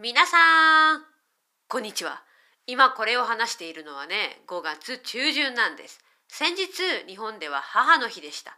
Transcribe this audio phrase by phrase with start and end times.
[0.00, 1.02] 皆さん
[1.66, 2.22] こんにちは。
[2.68, 5.98] 今これを話しているのはね5月中旬なんです。
[6.28, 6.68] 先日
[7.08, 8.56] 日本では母の日でした。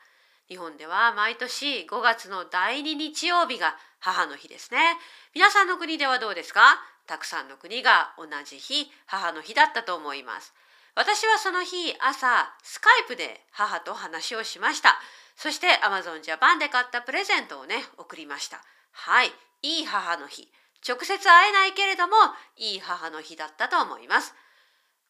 [0.51, 4.99] 日本では毎年5月の第2日曜日が母の日ですね。
[5.35, 6.61] 皆さんの国ではどうですか？
[7.07, 10.53] たくさんの国が同じ日母の日だったと思います。
[10.95, 15.01] 私はその日朝スカイプで母と話をしました。
[15.37, 18.61] そして Amazon Japan で買ったプレゼントをね送りました。
[18.93, 20.53] はいいい母の日。
[20.87, 22.15] 直接会えないけれども
[22.57, 24.35] いい母の日だったと思います。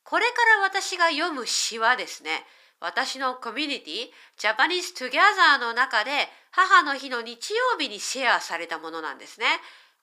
[0.02, 2.44] これから私が読む詩はですね
[2.80, 6.10] 私のコミュニティ Japanese Together の中で
[6.50, 9.46] 母の日の日曜日にシェアされたものなんですね。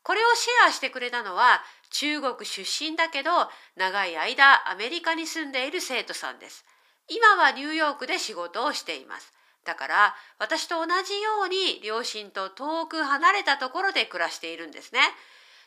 [0.03, 3.31] これをシェアしてくれたのは中国出身だけど
[3.75, 6.63] 長い間アメリカに住んでいる生徒さんです。
[7.09, 9.33] 今はニューヨークで仕事をしています。
[9.65, 15.01] だから私と同じように両親と遠く離れたところで暮らしているんですね。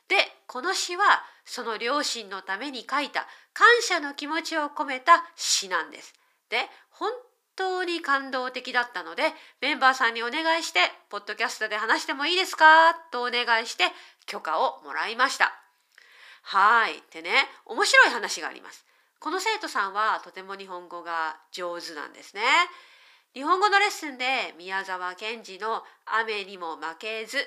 [0.09, 6.15] でこの詩はその両親のために書いた感謝の気持ちを込めた詩なんです。
[6.49, 7.13] で本
[7.57, 13.93] 当に感動的だったのでメンバーさんにお願いして「ポッドキャストで話してもいいですか?」とお願いして
[14.27, 15.53] 許可をもらいました。
[16.43, 18.85] はいでね面白い話があります。
[19.19, 22.43] この生徒さんはとても日本語が上手なんですね。
[23.35, 27.47] 日本語のレッスンで宮沢賢治の「雨にも負けず」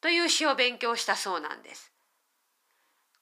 [0.00, 1.92] という詩を勉強したそうなんです。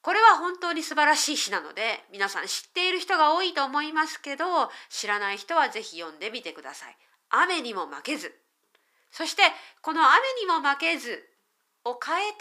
[0.03, 4.44] これは本当に素晴らしい詩なので皆さん知っている人が多いと思いますけど
[4.91, 6.97] 知らない人は是非読んでみてください。
[7.30, 8.34] 雨にも負けず
[9.11, 9.42] そして
[9.80, 11.27] この「雨にも負けず」
[11.84, 12.39] を変えて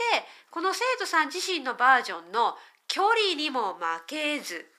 [0.52, 4.70] この生徒さん自身のバージョンの「距離にも負けず」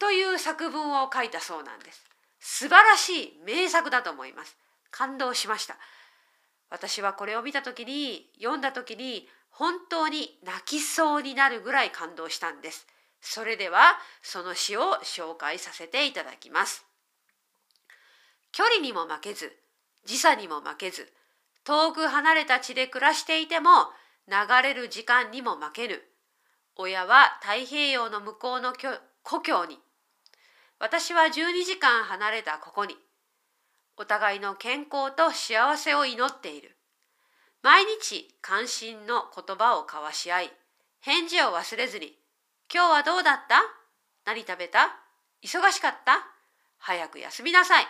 [0.00, 2.04] という作文を書いたそうなんです。
[2.40, 4.56] 素晴らしい名作だと思います。
[4.90, 5.76] 感動しました。
[6.70, 12.86] 私はこれを見た時に読んだ時に本当に泣きそうになるぐらい感動したんです。
[13.20, 16.86] それではその詩を紹介させていただきます。
[18.52, 19.52] 距離にも負けず
[20.04, 21.12] 時差にも負けず
[21.64, 23.70] 遠く離れた地で暮らしていても
[24.26, 26.02] 流れる時間にも負けぬ
[26.76, 28.72] 親は太平洋の向こうの
[29.22, 29.78] 故郷に
[30.78, 32.96] 私は12時間離れたここに
[33.96, 36.76] お互いの健康と幸せを祈っている。
[37.62, 40.52] 毎日関心の言葉を交わし合い、
[41.00, 42.16] 返事を忘れずに、
[42.72, 43.60] 今日はどうだった？
[44.24, 44.96] 何食べた？
[45.42, 46.26] 忙しかった？
[46.78, 47.84] 早く休みなさい。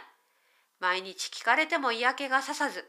[0.81, 2.85] 毎日聞かれても嫌気がささず、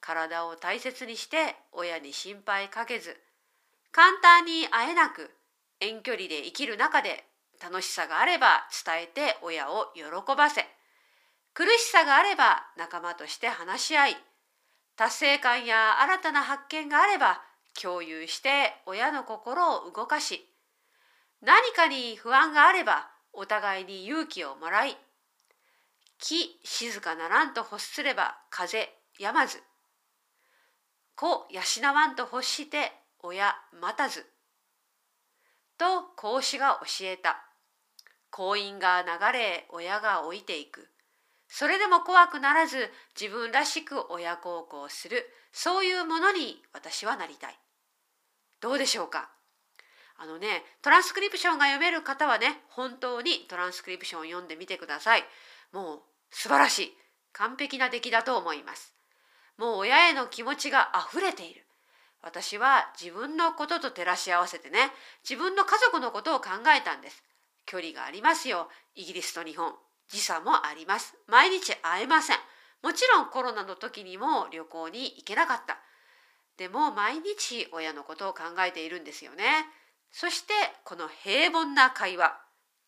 [0.00, 3.16] 体を大切にして親に心配かけず、
[3.92, 5.30] 簡単に会えなく
[5.80, 7.24] 遠距離で生きる中で
[7.62, 10.04] 楽しさがあれば伝えて親を喜
[10.36, 10.66] ばせ、
[11.56, 14.16] 苦しさがあれば仲間として話し合い
[14.94, 17.40] 達成感や新たな発見があれば
[17.80, 20.44] 共有して親の心を動かし
[21.40, 24.98] 何かに不安があればお互いに勇気をもらい
[26.18, 29.62] 木静かならんと欲すれば風やまず
[31.14, 34.26] 子養わんと欲して親待たず
[35.78, 37.42] と孔子が教えた。
[38.30, 40.90] 婚姻が流れ親が老いていく。
[41.48, 47.58] それでも怖くならず自分らしく親孝行するそういうものに私はなりたい。
[48.60, 49.30] どうでしょうか？
[50.18, 55.24] あのねトランスクリプションが読める方はね本当にトランスクリプションを読んでみてください。
[55.72, 56.92] もう素晴らしい
[57.32, 58.94] 完璧な出来だと思います。
[59.58, 61.64] もう親への気持ちが溢れている。
[62.22, 64.90] 私は自分のことと照らし合わせてね
[65.22, 67.22] 自分の家族のことを考えたんです。
[67.66, 69.72] 距離がありますよイギリスと日本。
[70.08, 71.16] 時差もあります。
[71.26, 72.36] 毎日会えません。
[72.82, 75.78] もちろんコロナの時にも旅行に行けなかった。
[76.56, 79.66] でも毎日親のことを考えているんですよね。
[80.12, 82.38] そしてこの平凡な会話。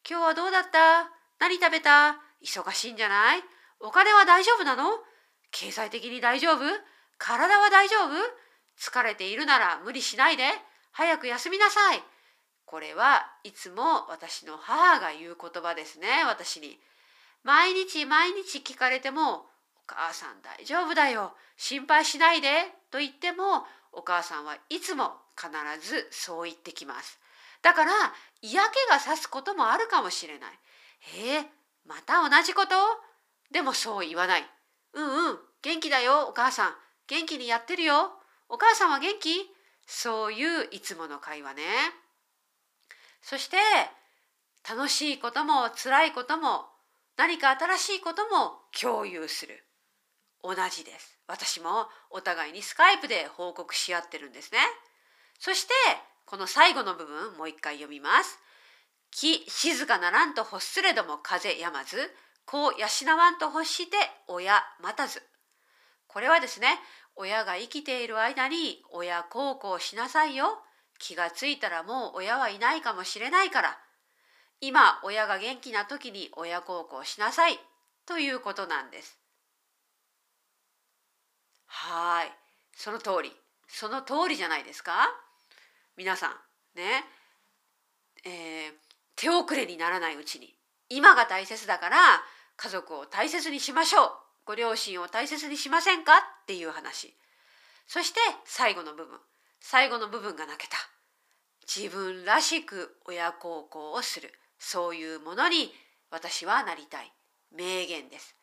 [0.09, 1.11] 今日はどうだった？
[1.39, 2.17] 何食べた？
[2.43, 3.43] 忙しいんじゃない？
[3.81, 4.84] お金は大丈夫なの？
[5.51, 6.60] 経済的に大丈夫？
[7.19, 8.15] 体は大丈夫？
[8.78, 10.45] 疲れているなら無理しないで
[10.92, 12.03] 早く休みなさい。
[12.65, 16.78] これはいつも私の母が言う言葉ですね私に。
[17.45, 19.47] 毎日毎日聞かれても
[19.77, 25.51] 「お母さん大丈夫だよ心配しないで」と言ってもお母さんはいつも必
[25.87, 27.19] ずそう言ってきます。
[27.63, 27.93] だから
[28.41, 30.59] 嫌気がさすこともあるかもしれない。
[31.17, 31.47] えー、
[31.87, 32.75] また同じこと？
[33.51, 34.51] でもそう言わない。
[34.93, 36.77] うんうん元気だよお母さん
[37.09, 38.13] 元気にやってるよ
[38.49, 39.51] お母さんは元気？
[39.87, 41.65] そういういつもの会話ね。
[43.23, 43.57] そして
[44.69, 46.69] 楽しいことも辛いことも
[47.18, 49.65] 何か新しいことも共有する。
[50.42, 51.18] 同じです。
[51.26, 54.60] 私もお互いにスカイプで報告し合ってるんですね。
[55.41, 55.74] そして
[56.26, 58.38] この最後の部分もう一回読みます。
[59.10, 61.97] 木静かならんと欲すれども風やまず
[62.47, 62.86] 子を養
[63.16, 63.97] わんと欲して
[64.28, 65.20] 親待たず。
[66.06, 66.68] これはですね
[67.16, 70.62] 親が生きている間に親孝行しなさいよ。
[71.00, 73.78] 気がついたらもう親はいないかもしれないから。
[74.60, 77.59] 今親が元気な時に親孝行しなさい
[78.07, 79.19] ということなんです。
[81.66, 82.33] はい。
[82.75, 83.33] その通り。
[83.69, 85.10] その通りじゃないですか？
[85.97, 86.78] 皆さん。
[86.78, 87.05] ね。
[88.25, 88.72] えー、
[89.15, 90.55] 手遅れにならないうちに。
[90.89, 91.99] 今が大切だから
[92.57, 94.11] 家族を大切にしましょう。
[94.47, 96.16] ご両親を大切にしませんか？
[96.16, 97.15] っていう話。
[97.87, 99.19] そして最後の部分。
[99.61, 100.77] 最後の部分が泣けた。
[101.66, 104.33] 自分らしく親孝行をする。
[104.59, 105.72] そういうものに
[106.10, 107.13] 私はなりたい。
[107.51, 108.37] 名言です。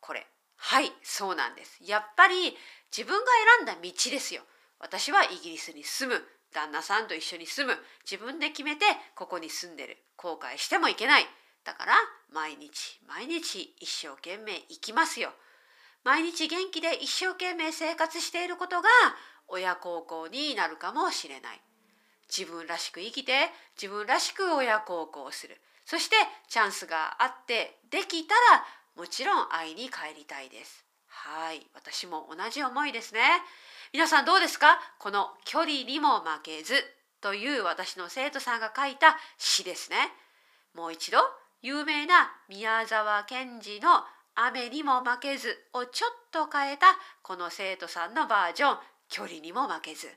[0.00, 0.26] これ
[0.56, 1.78] はいそうなんです。
[1.82, 2.56] やっぱり
[2.96, 3.26] 自分が
[3.58, 4.42] 選んだ道ですよ。
[4.78, 6.22] 私はイギリスに住む。
[6.52, 7.78] 旦那さんと一緒に住む。
[8.04, 8.84] 自分で決めて
[9.14, 9.98] ここに住んでる。
[10.16, 11.26] 後悔してもいけない。
[11.64, 11.94] だから
[12.32, 15.30] 毎日毎日一生懸命生きますよ。
[16.04, 18.88] 毎日元気で一生懸命生活していることが
[19.48, 21.60] 親孝行になるかもしれない。
[22.34, 23.50] 自分らしく生きて
[23.80, 25.60] 自分らしく親孝行する。
[25.84, 26.16] そして
[26.48, 28.64] チャンスがあってできたら
[28.96, 30.84] もちろん会いに帰りたいです。
[31.08, 31.66] はい。
[31.74, 33.20] 私も同じ思いですね。
[33.92, 34.78] 皆さんどうですか？
[34.98, 36.74] この距離にも負けず
[37.20, 39.96] という私の生徒さんが書いた詩ですね。
[40.74, 41.18] もう一度
[41.60, 46.86] 有名な宮沢賢治の雨にも負けずをちょっと変えた
[47.22, 48.78] この生徒さんのバージョン
[49.10, 50.08] 距離にも負けず。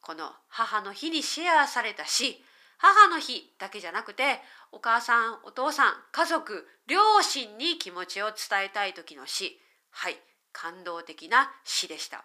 [0.00, 2.42] この母の日にシェアされた詩
[2.78, 4.40] 母の日だけじゃなくて
[4.70, 9.58] お母さんお父さん家族両親に気持ちを伝えたい時の詩
[9.90, 10.16] はい
[10.52, 12.24] 感動的な詩でした。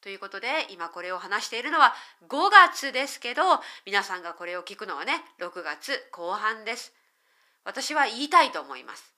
[0.00, 1.94] ということで今これを話しているのは
[2.28, 3.42] 5月ですけど
[3.86, 6.92] 皆さんがこれを聞くのはね6月後半です。
[7.64, 9.14] 私は言いたいと思います。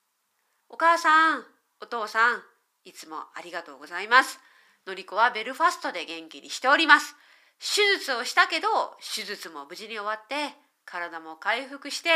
[0.69, 1.45] お母さん
[1.81, 2.43] お父さん
[2.85, 4.39] いつもありがとうございます。
[4.87, 7.17] のりこはベルファストで元気にしております。
[7.59, 8.69] 手術をしたけど
[9.15, 10.55] 手術も無事に終わって
[10.85, 12.11] 体も回復して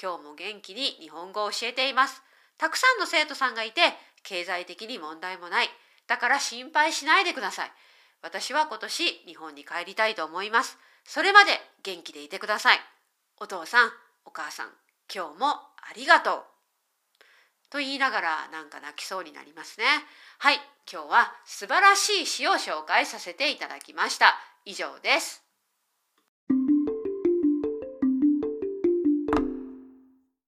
[0.00, 2.22] 今日も元気に日本語を教えています。
[2.58, 3.80] たくさんの生徒さんがいて
[4.22, 5.68] 経済的に問題もない。
[6.06, 7.72] だから心配しないでください。
[8.22, 10.78] 私は今年日本に帰りたいと思います。
[11.04, 11.50] それまで
[11.82, 12.78] 元気でいてください。
[13.38, 13.90] お父さん、
[14.24, 14.68] お母さん、
[15.12, 16.44] 今日もありがとう。
[17.70, 19.86] と言いながらなんか泣きそうになりますね。
[20.38, 20.56] はい、
[20.90, 24.38] 今日は素晴らしい詩を紹介させていただきました。
[24.64, 25.51] 以上です。